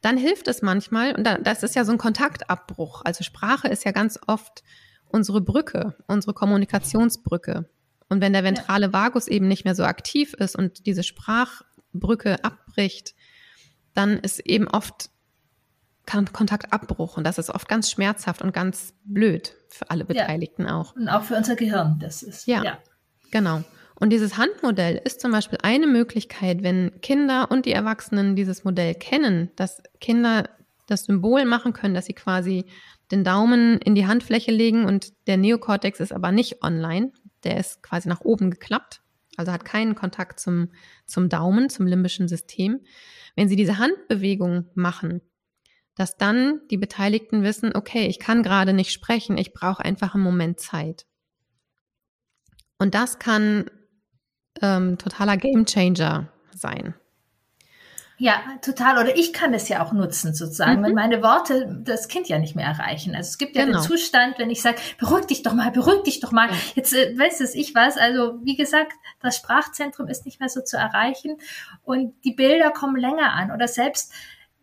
[0.00, 3.02] dann hilft es manchmal, und das ist ja so ein Kontaktabbruch.
[3.04, 4.62] Also Sprache ist ja ganz oft
[5.08, 7.68] unsere Brücke, unsere Kommunikationsbrücke.
[8.08, 13.14] Und wenn der ventrale Vagus eben nicht mehr so aktiv ist und diese Sprachbrücke abbricht,
[13.94, 15.10] dann ist eben oft
[16.06, 20.80] Kontaktabbruch und das ist oft ganz schmerzhaft und ganz blöd für alle Beteiligten ja.
[20.80, 20.94] auch.
[20.94, 22.78] Und auch für unser Gehirn, das ist ja, ja.
[23.30, 23.64] genau.
[24.00, 28.94] Und dieses Handmodell ist zum Beispiel eine Möglichkeit, wenn Kinder und die Erwachsenen dieses Modell
[28.94, 30.48] kennen, dass Kinder
[30.86, 32.64] das Symbol machen können, dass sie quasi
[33.10, 37.12] den Daumen in die Handfläche legen und der Neokortex ist aber nicht online,
[37.44, 39.02] der ist quasi nach oben geklappt,
[39.36, 40.70] also hat keinen Kontakt zum,
[41.06, 42.80] zum Daumen, zum limbischen System.
[43.34, 45.22] Wenn sie diese Handbewegung machen,
[45.96, 50.24] dass dann die Beteiligten wissen, okay, ich kann gerade nicht sprechen, ich brauche einfach einen
[50.24, 51.06] Moment Zeit.
[52.78, 53.68] Und das kann
[54.62, 56.94] ähm, totaler Gamechanger sein.
[58.20, 58.98] Ja, total.
[58.98, 60.86] Oder ich kann es ja auch nutzen, sozusagen, mhm.
[60.86, 63.14] wenn meine Worte das Kind ja nicht mehr erreichen.
[63.14, 63.78] Also es gibt ja genau.
[63.78, 66.48] den Zustand, wenn ich sage, beruhig dich doch mal, beruhig dich doch mal.
[66.48, 66.56] Ja.
[66.74, 67.96] Jetzt äh, weiß es ich was.
[67.96, 71.36] Also wie gesagt, das Sprachzentrum ist nicht mehr so zu erreichen
[71.84, 73.52] und die Bilder kommen länger an.
[73.52, 74.12] Oder selbst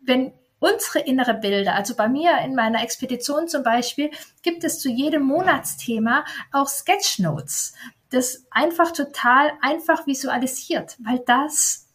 [0.02, 4.10] wenn unsere innere Bilder, also bei mir in meiner Expedition zum Beispiel,
[4.42, 7.74] gibt es zu jedem Monatsthema auch Sketchnotes,
[8.10, 11.88] das einfach total einfach visualisiert, weil das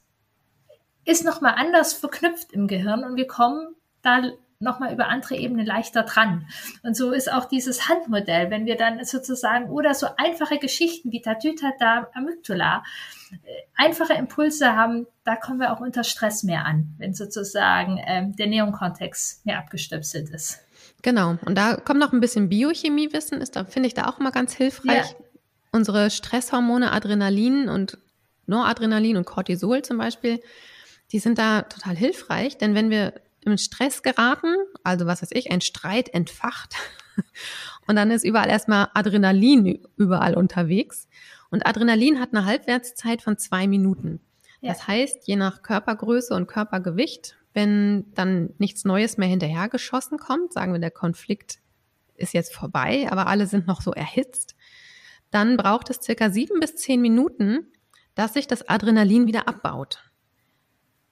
[1.06, 4.21] ist nochmal anders verknüpft im Gehirn und wir kommen da
[4.62, 6.47] nochmal über andere Ebenen leichter dran.
[6.84, 11.21] Und so ist auch dieses Handmodell, wenn wir dann sozusagen oder so einfache Geschichten wie
[11.21, 12.84] Tatütata Amygdala,
[13.32, 13.38] äh,
[13.76, 18.47] einfache Impulse haben, da kommen wir auch unter Stress mehr an, wenn sozusagen ähm, der
[18.47, 20.60] Neonkontext mehr abgestöpselt ist.
[21.02, 21.38] Genau.
[21.45, 24.54] Und da kommt noch ein bisschen Biochemiewissen, ist da, finde ich da auch immer ganz
[24.54, 25.12] hilfreich.
[25.12, 25.26] Ja.
[25.71, 27.97] Unsere Stresshormone Adrenalin und
[28.45, 30.41] Noradrenalin und Cortisol zum Beispiel,
[31.12, 35.51] die sind da total hilfreich, denn wenn wir im Stress geraten, also was weiß ich,
[35.51, 36.75] ein Streit entfacht
[37.88, 41.07] und dann ist überall erstmal Adrenalin überall unterwegs
[41.49, 44.21] und Adrenalin hat eine Halbwertszeit von zwei Minuten.
[44.62, 44.73] Ja.
[44.73, 50.71] Das heißt, je nach Körpergröße und Körpergewicht, wenn dann nichts Neues mehr hinterhergeschossen kommt, sagen
[50.71, 51.60] wir, der Konflikt
[52.15, 54.55] ist jetzt vorbei, aber alle sind noch so erhitzt,
[55.32, 57.67] dann braucht es circa sieben bis zehn Minuten,
[58.15, 60.12] dass sich das Adrenalin wieder abbaut.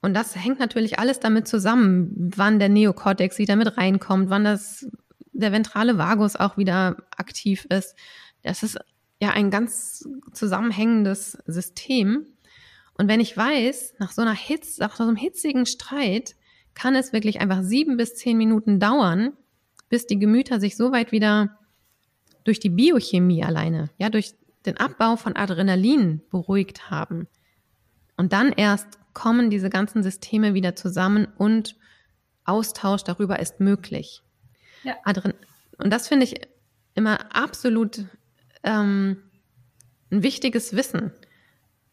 [0.02, 4.86] Und das hängt natürlich alles damit zusammen, wann der Neokortex wieder mit reinkommt, wann das,
[5.32, 7.94] der ventrale Vagus auch wieder aktiv ist.
[8.42, 8.78] Das ist
[9.20, 12.26] ja ein ganz zusammenhängendes System.
[12.94, 16.34] Und wenn ich weiß, nach so einer Hitz, nach so einem hitzigen Streit,
[16.74, 19.32] kann es wirklich einfach sieben bis zehn Minuten dauern,
[19.88, 21.58] bis die Gemüter sich so weit wieder
[22.44, 24.34] durch die Biochemie alleine, ja, durch
[24.66, 27.26] den Abbau von Adrenalin beruhigt haben.
[28.16, 31.76] Und dann erst kommen diese ganzen Systeme wieder zusammen und
[32.44, 34.22] Austausch darüber ist möglich.
[34.82, 34.96] Ja.
[35.78, 36.40] Und das finde ich
[36.94, 38.04] immer absolut
[38.62, 39.22] ähm,
[40.10, 41.12] ein wichtiges Wissen.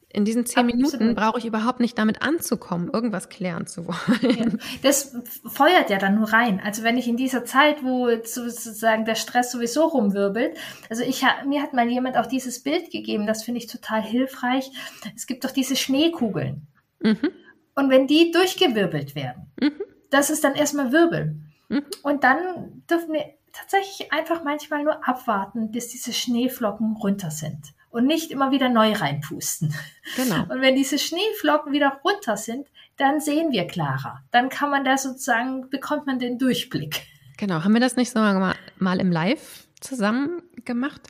[0.10, 0.94] In diesen zehn Absolut.
[0.94, 4.38] Minuten brauche ich überhaupt nicht damit anzukommen, irgendwas klären zu wollen.
[4.38, 6.62] Ja, das feuert ja dann nur rein.
[6.64, 10.58] Also wenn ich in dieser Zeit, wo sozusagen der Stress sowieso rumwirbelt,
[10.90, 14.72] also ich mir hat mal jemand auch dieses Bild gegeben, das finde ich total hilfreich.
[15.14, 16.68] Es gibt doch diese Schneekugeln.
[17.02, 17.30] Mhm.
[17.76, 19.82] Und wenn die durchgewirbelt werden, mhm.
[20.10, 21.52] das ist dann erstmal Wirbeln.
[21.68, 21.84] Mhm.
[22.04, 28.06] Und dann dürfen wir tatsächlich einfach manchmal nur abwarten, bis diese Schneeflocken runter sind und
[28.06, 29.74] nicht immer wieder neu reinpusten.
[30.16, 30.44] Genau.
[30.44, 34.22] Und wenn diese Schneeflocken wieder runter sind, dann sehen wir klarer.
[34.30, 37.08] Dann kann man da sozusagen, bekommt man den Durchblick.
[37.38, 37.64] Genau.
[37.64, 41.02] Haben wir das nicht so mal, mal im Live zusammen gemacht?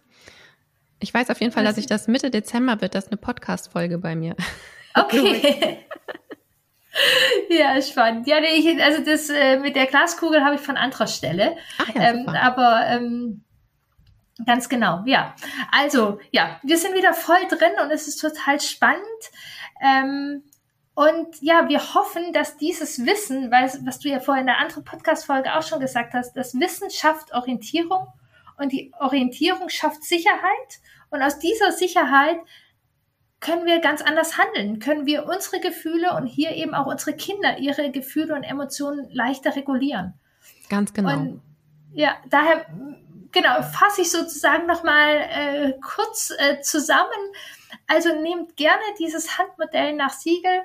[1.00, 4.16] Ich weiß auf jeden Fall, dass ich das Mitte Dezember wird, das eine Podcast-Folge bei
[4.16, 4.36] mir.
[5.00, 5.86] Okay.
[7.52, 8.26] ja, spannend.
[8.26, 11.56] Ja, nee, also das äh, mit der Glaskugel habe ich von anderer Stelle.
[11.78, 13.44] Ach ja, ähm, aber ähm,
[14.46, 15.36] ganz genau, ja.
[15.72, 19.02] Also, ja, wir sind wieder voll drin und es ist total spannend.
[19.82, 20.44] Ähm,
[20.96, 24.84] und ja, wir hoffen, dass dieses Wissen, weil, was du ja vorhin in der anderen
[24.84, 28.08] Podcast-Folge auch schon gesagt hast, das Wissen schafft Orientierung
[28.58, 30.80] und die Orientierung schafft Sicherheit.
[31.10, 32.40] Und aus dieser Sicherheit
[33.40, 37.60] können wir ganz anders handeln, können wir unsere Gefühle und hier eben auch unsere Kinder
[37.60, 40.16] ihre Gefühle und Emotionen leichter regulieren.
[40.70, 41.14] Ganz genau.
[41.14, 41.42] Und
[41.94, 42.66] ja, daher
[43.32, 47.12] genau fasse ich sozusagen noch mal äh, kurz äh, zusammen.
[47.88, 50.64] Also nehmt gerne dieses Handmodell nach Siegel.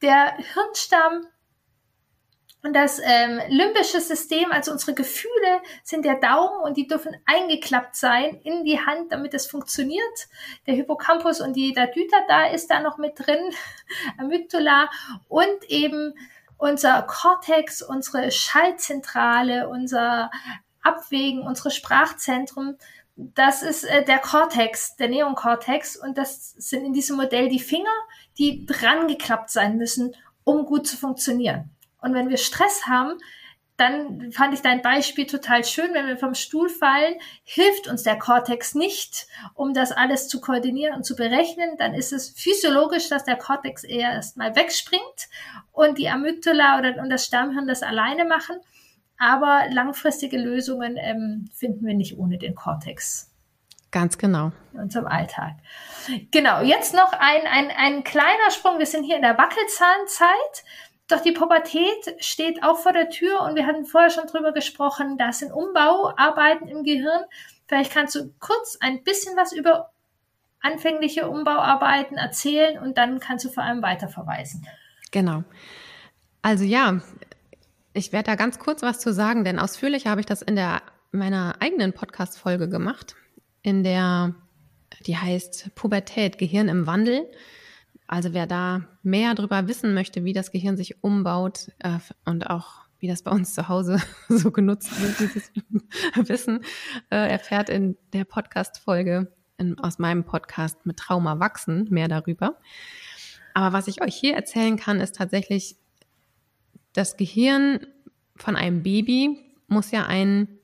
[0.00, 1.26] Der Hirnstamm
[2.62, 7.94] und das ähm, limbische System, also unsere Gefühle, sind der Daumen und die dürfen eingeklappt
[7.94, 10.28] sein in die Hand, damit es funktioniert.
[10.66, 13.38] Der Hippocampus und die Dadyta da ist da noch mit drin,
[14.18, 14.90] Amygdala
[15.28, 16.14] und eben
[16.56, 20.30] unser Cortex, unsere Schaltzentrale, unser
[20.88, 22.76] Abwägen, unsere Sprachzentrum.
[23.16, 27.90] Das ist äh, der Cortex, der Neonkortex und das sind in diesem Modell die Finger,
[28.38, 31.70] die dran geklappt sein müssen, um gut zu funktionieren.
[32.00, 33.18] Und wenn wir Stress haben,
[33.78, 35.94] dann fand ich dein Beispiel total schön.
[35.94, 40.96] Wenn wir vom Stuhl fallen, hilft uns der Cortex nicht, um das alles zu koordinieren
[40.96, 41.76] und zu berechnen.
[41.78, 45.28] Dann ist es physiologisch, dass der Cortex eher erstmal wegspringt
[45.70, 48.56] und die Amygdala oder und das Stammhirn das alleine machen.
[49.18, 53.32] Aber langfristige Lösungen ähm, finden wir nicht ohne den Cortex.
[53.90, 54.52] Ganz genau.
[54.74, 55.54] In unserem Alltag.
[56.30, 58.78] Genau, jetzt noch ein, ein, ein kleiner Sprung.
[58.78, 60.64] Wir sind hier in der Wackelzahnzeit.
[61.08, 65.16] Doch die Pubertät steht auch vor der Tür und wir hatten vorher schon drüber gesprochen,
[65.16, 67.22] das sind Umbauarbeiten im Gehirn.
[67.66, 69.90] Vielleicht kannst du kurz ein bisschen was über
[70.60, 74.66] anfängliche Umbauarbeiten erzählen und dann kannst du vor allem weiterverweisen.
[75.10, 75.44] Genau.
[76.42, 77.00] Also ja,
[77.92, 80.82] ich werde da ganz kurz was zu sagen, denn ausführlich habe ich das in der
[81.10, 83.16] meiner eigenen Podcast-Folge gemacht,
[83.62, 84.34] in der
[85.06, 87.26] die heißt Pubertät, Gehirn im Wandel.
[88.06, 92.88] Also wer da mehr darüber wissen möchte, wie das Gehirn sich umbaut äh, und auch
[93.00, 95.52] wie das bei uns zu Hause so genutzt wird, dieses
[96.28, 96.64] Wissen,
[97.10, 99.32] äh, erfährt in der Podcast-Folge
[99.80, 102.58] aus meinem Podcast mit Trauma wachsen mehr darüber.
[103.54, 105.76] Aber was ich euch hier erzählen kann, ist tatsächlich,
[106.92, 107.86] das Gehirn
[108.36, 110.58] von einem Baby muss ja einen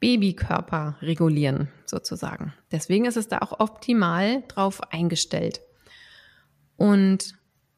[0.00, 2.52] Babykörper regulieren, sozusagen.
[2.70, 5.60] Deswegen ist es da auch optimal drauf eingestellt.
[6.76, 7.34] Und,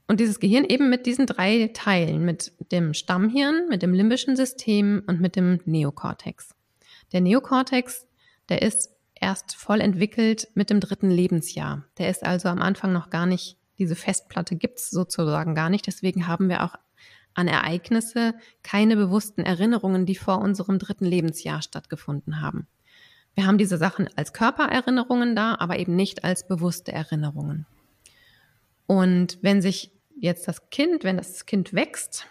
[0.08, 5.02] und dieses Gehirn eben mit diesen drei Teilen, mit dem Stammhirn, mit dem limbischen System
[5.06, 6.54] und mit dem Neokortex.
[7.12, 8.06] Der Neokortex,
[8.48, 11.84] der ist erst voll entwickelt mit dem dritten Lebensjahr.
[11.98, 15.86] Der ist also am Anfang noch gar nicht, diese Festplatte gibt's sozusagen gar nicht.
[15.86, 16.74] Deswegen haben wir auch
[17.38, 22.66] an Ereignisse keine bewussten Erinnerungen, die vor unserem dritten Lebensjahr stattgefunden haben.
[23.34, 27.66] Wir haben diese Sachen als Körpererinnerungen da, aber eben nicht als bewusste Erinnerungen.
[28.86, 32.26] Und wenn sich jetzt das Kind, wenn das Kind wächst,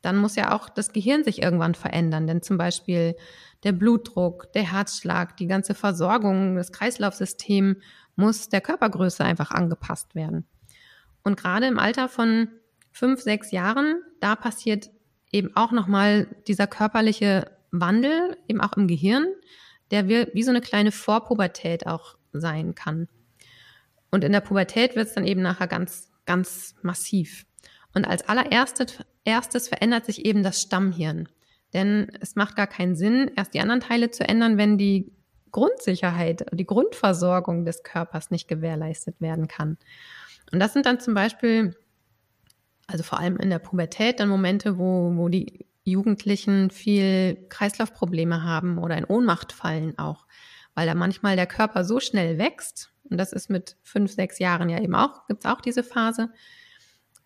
[0.00, 2.26] dann muss ja auch das Gehirn sich irgendwann verändern.
[2.26, 3.16] Denn zum Beispiel
[3.64, 7.82] der Blutdruck, der Herzschlag, die ganze Versorgung, das Kreislaufsystem
[8.16, 10.46] muss der Körpergröße einfach angepasst werden.
[11.22, 12.48] Und gerade im Alter von
[12.98, 14.90] fünf, sechs Jahren, da passiert
[15.30, 19.26] eben auch nochmal dieser körperliche Wandel, eben auch im Gehirn,
[19.90, 23.08] der wie, so eine kleine Vorpubertät auch sein kann.
[24.10, 27.46] Und in der Pubertät wird es dann eben nachher ganz, ganz massiv.
[27.94, 31.28] Und als allererstes erstes verändert sich eben das Stammhirn.
[31.74, 35.12] Denn es macht gar keinen Sinn, erst die anderen Teile zu ändern, wenn die
[35.52, 39.76] Grundsicherheit, die Grundversorgung des Körpers nicht gewährleistet werden kann.
[40.50, 41.76] Und das sind dann zum Beispiel,
[42.88, 48.78] also vor allem in der Pubertät, dann Momente, wo, wo die Jugendlichen viel Kreislaufprobleme haben
[48.78, 50.26] oder in Ohnmacht fallen auch,
[50.74, 54.68] weil da manchmal der Körper so schnell wächst und das ist mit fünf, sechs Jahren
[54.68, 56.30] ja eben auch, gibt es auch diese Phase,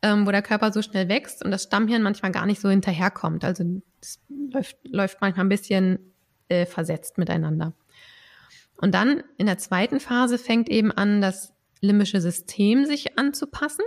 [0.03, 3.45] ähm, wo der Körper so schnell wächst und das Stammhirn manchmal gar nicht so hinterherkommt.
[3.45, 3.65] Also
[4.01, 6.13] es läuft, läuft manchmal ein bisschen
[6.49, 7.73] äh, versetzt miteinander.
[8.77, 13.85] Und dann in der zweiten Phase fängt eben an, das limbische System sich anzupassen.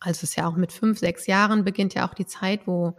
[0.00, 2.96] Also es ist ja auch mit fünf, sechs Jahren beginnt ja auch die Zeit, wo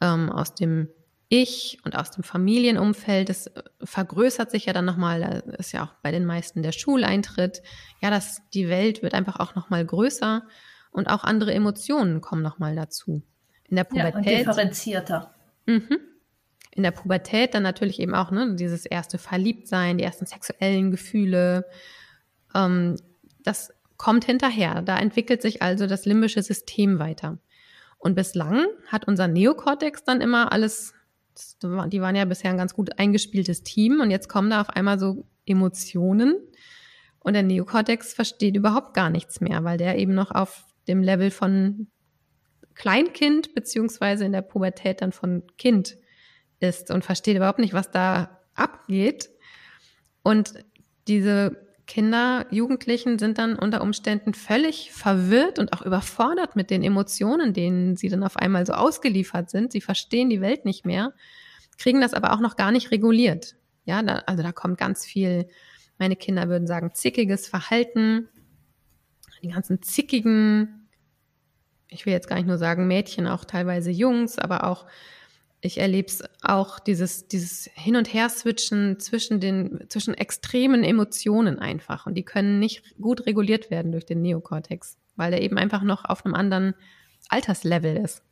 [0.00, 0.88] ähm, aus dem
[1.32, 5.84] ich und aus dem Familienumfeld, das äh, vergrößert sich ja dann nochmal, da ist ja
[5.84, 7.62] auch bei den meisten der Schuleintritt,
[8.02, 10.42] ja, dass die Welt wird einfach auch nochmal größer
[10.90, 13.22] und auch andere Emotionen kommen nochmal dazu.
[13.68, 14.12] In der Pubertät.
[14.12, 15.34] Ja, und differenzierter.
[15.66, 15.98] Mhm.
[16.72, 21.64] In der Pubertät dann natürlich eben auch ne, dieses erste Verliebtsein, die ersten sexuellen Gefühle.
[22.54, 22.96] Ähm,
[23.44, 24.80] das kommt hinterher.
[24.80, 27.36] Da entwickelt sich also das limbische System weiter.
[27.98, 30.94] Und bislang hat unser Neokortex dann immer alles
[31.62, 34.98] die waren ja bisher ein ganz gut eingespieltes Team und jetzt kommen da auf einmal
[34.98, 36.34] so Emotionen
[37.18, 41.30] und der Neokortex versteht überhaupt gar nichts mehr, weil der eben noch auf dem Level
[41.30, 41.86] von
[42.74, 45.96] Kleinkind beziehungsweise in der Pubertät dann von Kind
[46.58, 49.30] ist und versteht überhaupt nicht, was da abgeht.
[50.22, 50.54] Und
[51.06, 57.52] diese Kinder, Jugendlichen sind dann unter Umständen völlig verwirrt und auch überfordert mit den Emotionen,
[57.52, 59.72] denen sie dann auf einmal so ausgeliefert sind.
[59.72, 61.14] Sie verstehen die Welt nicht mehr,
[61.78, 63.56] kriegen das aber auch noch gar nicht reguliert.
[63.86, 65.48] Ja, da, also da kommt ganz viel,
[65.98, 68.28] meine Kinder würden sagen, zickiges Verhalten,
[69.42, 70.88] die ganzen zickigen,
[71.88, 74.86] ich will jetzt gar nicht nur sagen Mädchen, auch teilweise Jungs, aber auch
[75.62, 82.06] ich erlebe es auch, dieses, dieses Hin- und Her-Switchen zwischen den, zwischen extremen Emotionen einfach.
[82.06, 86.04] Und die können nicht gut reguliert werden durch den Neokortex, weil der eben einfach noch
[86.04, 86.74] auf einem anderen
[87.28, 88.22] Alterslevel ist.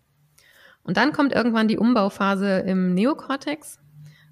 [0.82, 3.78] Und dann kommt irgendwann die Umbauphase im Neokortex.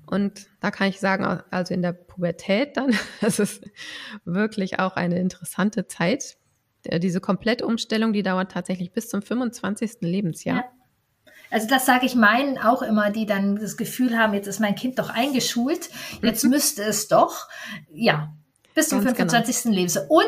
[0.07, 3.62] Und da kann ich sagen, also in der Pubertät dann, das ist
[4.24, 6.38] wirklich auch eine interessante Zeit.
[6.84, 9.97] Diese Komplettumstellung, die dauert tatsächlich bis zum 25.
[10.01, 10.59] Lebensjahr.
[10.59, 10.76] Ja.
[11.51, 14.74] Also das sage ich meinen auch immer, die dann das Gefühl haben, jetzt ist mein
[14.74, 15.90] Kind doch eingeschult,
[16.22, 16.51] jetzt mhm.
[16.51, 17.49] müsste es doch,
[17.92, 18.32] ja,
[18.74, 19.62] bis zum Ganz 25.
[19.62, 19.74] Genau.
[19.74, 20.11] Lebensjahr.
[20.11, 20.24] Und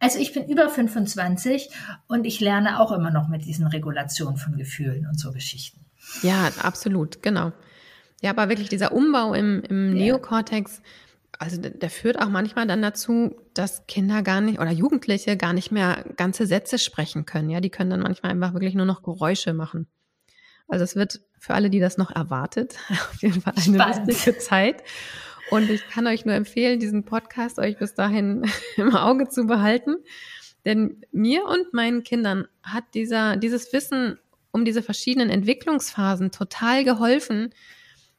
[0.00, 1.70] also ich bin über 25
[2.06, 5.84] und ich lerne auch immer noch mit diesen Regulationen von Gefühlen und so Geschichten.
[6.22, 7.52] Ja, absolut, genau.
[8.20, 10.04] Ja, aber wirklich dieser Umbau im, im ja.
[10.04, 10.82] Neokortex,
[11.38, 15.52] also der, der führt auch manchmal dann dazu, dass Kinder gar nicht oder Jugendliche gar
[15.52, 17.50] nicht mehr ganze Sätze sprechen können.
[17.50, 19.86] Ja, die können dann manchmal einfach wirklich nur noch Geräusche machen.
[20.68, 24.06] Also es wird für alle, die das noch erwartet, auf jeden Fall eine Spannend.
[24.06, 24.82] lustige Zeit.
[25.50, 28.44] Und ich kann euch nur empfehlen, diesen Podcast euch bis dahin
[28.76, 29.96] im Auge zu behalten.
[30.64, 34.18] Denn mir und meinen Kindern hat dieser, dieses Wissen
[34.50, 37.54] um diese verschiedenen Entwicklungsphasen total geholfen,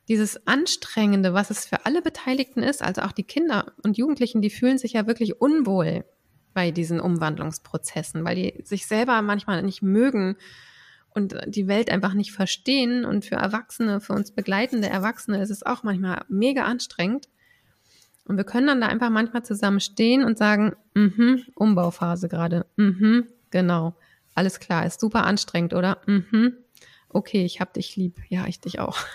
[0.07, 4.49] dieses Anstrengende, was es für alle Beteiligten ist, also auch die Kinder und Jugendlichen, die
[4.49, 6.05] fühlen sich ja wirklich unwohl
[6.53, 10.35] bei diesen Umwandlungsprozessen, weil die sich selber manchmal nicht mögen
[11.19, 13.05] und die Welt einfach nicht verstehen.
[13.05, 17.27] Und für Erwachsene, für uns begleitende Erwachsene ist es auch manchmal mega anstrengend.
[18.25, 23.27] Und wir können dann da einfach manchmal zusammen stehen und sagen, mhm, Umbauphase gerade, mhm,
[23.49, 23.95] genau,
[24.35, 25.97] alles klar, ist super anstrengend, oder?
[26.05, 26.53] Mhm,
[27.09, 28.97] okay, ich hab dich lieb, ja, ich dich auch.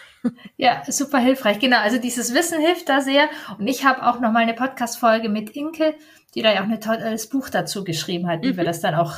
[0.56, 1.76] Ja, super hilfreich, genau.
[1.80, 3.28] Also dieses Wissen hilft da sehr.
[3.58, 5.94] Und ich habe auch noch mal eine Podcast-Folge mit Inke,
[6.34, 8.56] die da ja auch ein tolles Buch dazu geschrieben hat, wie mhm.
[8.56, 9.16] wir das dann auch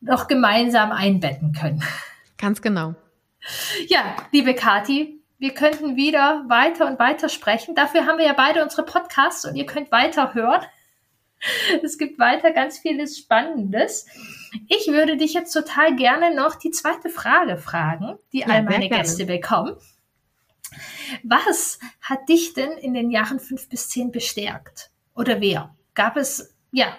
[0.00, 1.84] noch gemeinsam einbetten können.
[2.40, 2.94] Ganz genau.
[3.88, 7.74] Ja, liebe Kati, wir könnten wieder weiter und weiter sprechen.
[7.74, 10.62] Dafür haben wir ja beide unsere Podcasts und ihr könnt weiter hören.
[11.82, 14.04] Es gibt weiter ganz vieles Spannendes.
[14.68, 18.90] Ich würde dich jetzt total gerne noch die zweite Frage fragen, die ja, all meine
[18.90, 19.74] Gäste bekommen.
[21.22, 24.90] Was hat dich denn in den Jahren fünf bis zehn bestärkt?
[25.14, 25.74] Oder wer?
[25.94, 26.94] Gab es, ja,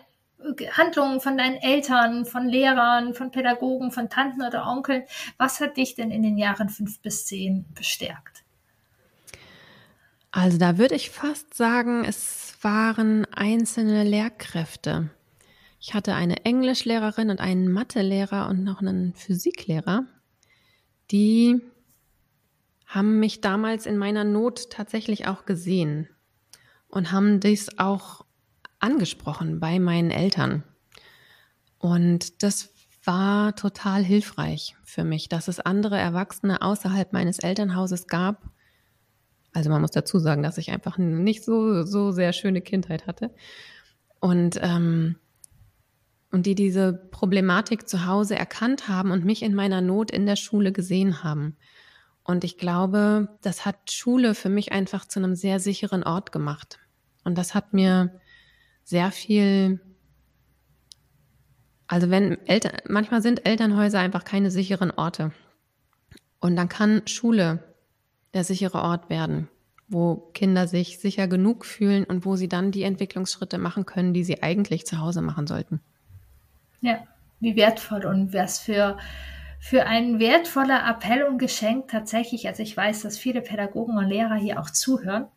[0.73, 5.03] Handlungen von deinen Eltern, von Lehrern, von Pädagogen, von Tanten oder Onkeln.
[5.37, 8.43] Was hat dich denn in den Jahren fünf bis zehn bestärkt?
[10.31, 15.09] Also da würde ich fast sagen, es waren einzelne Lehrkräfte.
[15.79, 20.05] Ich hatte eine Englischlehrerin und einen Mathelehrer und noch einen Physiklehrer,
[21.11, 21.61] die
[22.85, 26.07] haben mich damals in meiner Not tatsächlich auch gesehen
[26.87, 28.25] und haben dies auch
[28.81, 30.63] angesprochen bei meinen Eltern.
[31.77, 32.69] Und das
[33.03, 38.49] war total hilfreich für mich, dass es andere Erwachsene außerhalb meines Elternhauses gab.
[39.53, 43.31] Also man muss dazu sagen, dass ich einfach nicht so, so sehr schöne Kindheit hatte.
[44.19, 45.15] Und, ähm,
[46.31, 50.35] und die diese Problematik zu Hause erkannt haben und mich in meiner Not in der
[50.35, 51.57] Schule gesehen haben.
[52.23, 56.79] Und ich glaube, das hat Schule für mich einfach zu einem sehr sicheren Ort gemacht.
[57.23, 58.20] Und das hat mir
[58.91, 59.79] sehr viel,
[61.87, 65.31] also wenn Eltern, manchmal sind Elternhäuser einfach keine sicheren Orte.
[66.41, 67.63] Und dann kann Schule
[68.33, 69.47] der sichere Ort werden,
[69.87, 74.25] wo Kinder sich sicher genug fühlen und wo sie dann die Entwicklungsschritte machen können, die
[74.25, 75.79] sie eigentlich zu Hause machen sollten.
[76.81, 76.99] Ja,
[77.39, 78.97] wie wertvoll und was für,
[79.61, 82.49] für ein wertvoller Appell und Geschenk tatsächlich.
[82.49, 85.27] Also ich weiß, dass viele Pädagogen und Lehrer hier auch zuhören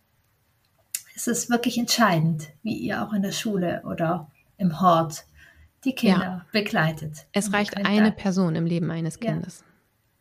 [1.14, 5.24] es ist wirklich entscheidend, wie ihr auch in der Schule oder im Hort
[5.84, 6.44] die Kinder ja.
[6.52, 7.26] begleitet.
[7.32, 9.62] Es reicht eine Person im Leben eines Kindes.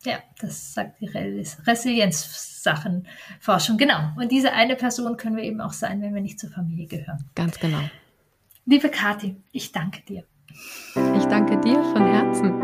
[0.04, 3.78] Ja, ja das sagt die Resilienzsachenforschung.
[3.78, 4.12] Genau.
[4.18, 7.26] Und diese eine Person können wir eben auch sein, wenn wir nicht zur Familie gehören.
[7.34, 7.82] Ganz genau.
[8.66, 10.26] Liebe Kathi, ich danke dir.
[11.18, 12.62] Ich danke dir von Herzen.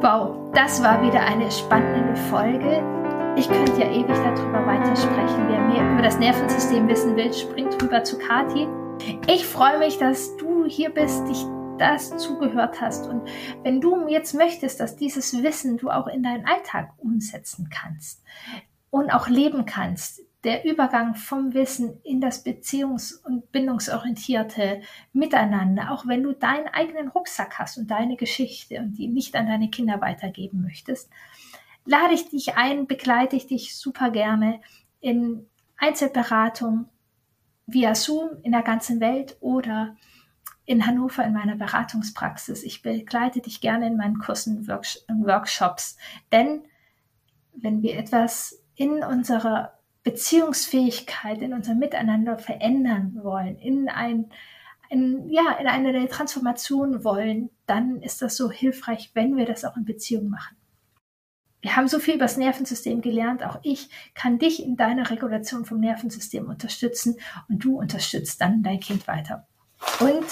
[0.00, 2.99] Wow, das war wieder eine spannende Folge.
[3.36, 5.48] Ich könnte ja ewig darüber weitersprechen.
[5.48, 8.68] Wer mehr über das Nervensystem wissen will, springt rüber zu Kati.
[9.28, 11.44] Ich freue mich, dass du hier bist, dich
[11.78, 13.06] das zugehört hast.
[13.06, 13.22] Und
[13.62, 18.22] wenn du jetzt möchtest, dass dieses Wissen du auch in deinen Alltag umsetzen kannst
[18.90, 24.80] und auch leben kannst, der Übergang vom Wissen in das beziehungs- und bindungsorientierte
[25.12, 29.46] Miteinander, auch wenn du deinen eigenen Rucksack hast und deine Geschichte und die nicht an
[29.46, 31.10] deine Kinder weitergeben möchtest,
[31.84, 34.60] lade ich dich ein, begleite ich dich super gerne
[35.00, 36.88] in Einzelberatung
[37.66, 39.96] via Zoom in der ganzen Welt oder
[40.66, 42.62] in Hannover in meiner Beratungspraxis.
[42.62, 45.96] Ich begleite dich gerne in meinen Kursen und Workshops,
[46.32, 46.62] denn
[47.54, 54.30] wenn wir etwas in unserer Beziehungsfähigkeit, in unserem Miteinander verändern wollen, in ein,
[54.88, 59.76] in, ja, in eine Transformation wollen, dann ist das so hilfreich, wenn wir das auch
[59.76, 60.56] in Beziehung machen.
[61.60, 63.42] Wir haben so viel über das Nervensystem gelernt.
[63.42, 67.16] Auch ich kann dich in deiner Regulation vom Nervensystem unterstützen
[67.48, 69.46] und du unterstützt dann dein Kind weiter.
[70.00, 70.24] Und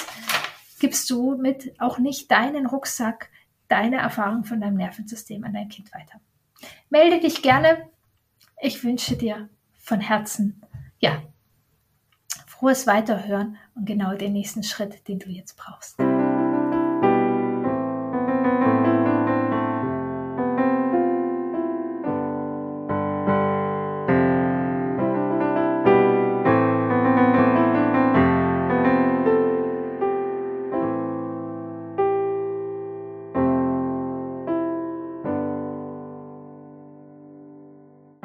[0.79, 3.31] gibst du mit auch nicht deinen Rucksack,
[3.69, 6.21] deine Erfahrung von deinem Nervensystem an dein Kind weiter.
[6.91, 7.89] Melde dich gerne.
[8.61, 9.49] Ich wünsche dir
[9.79, 10.63] von Herzen,
[10.99, 11.23] ja,
[12.47, 15.99] frohes Weiterhören und genau den nächsten Schritt, den du jetzt brauchst.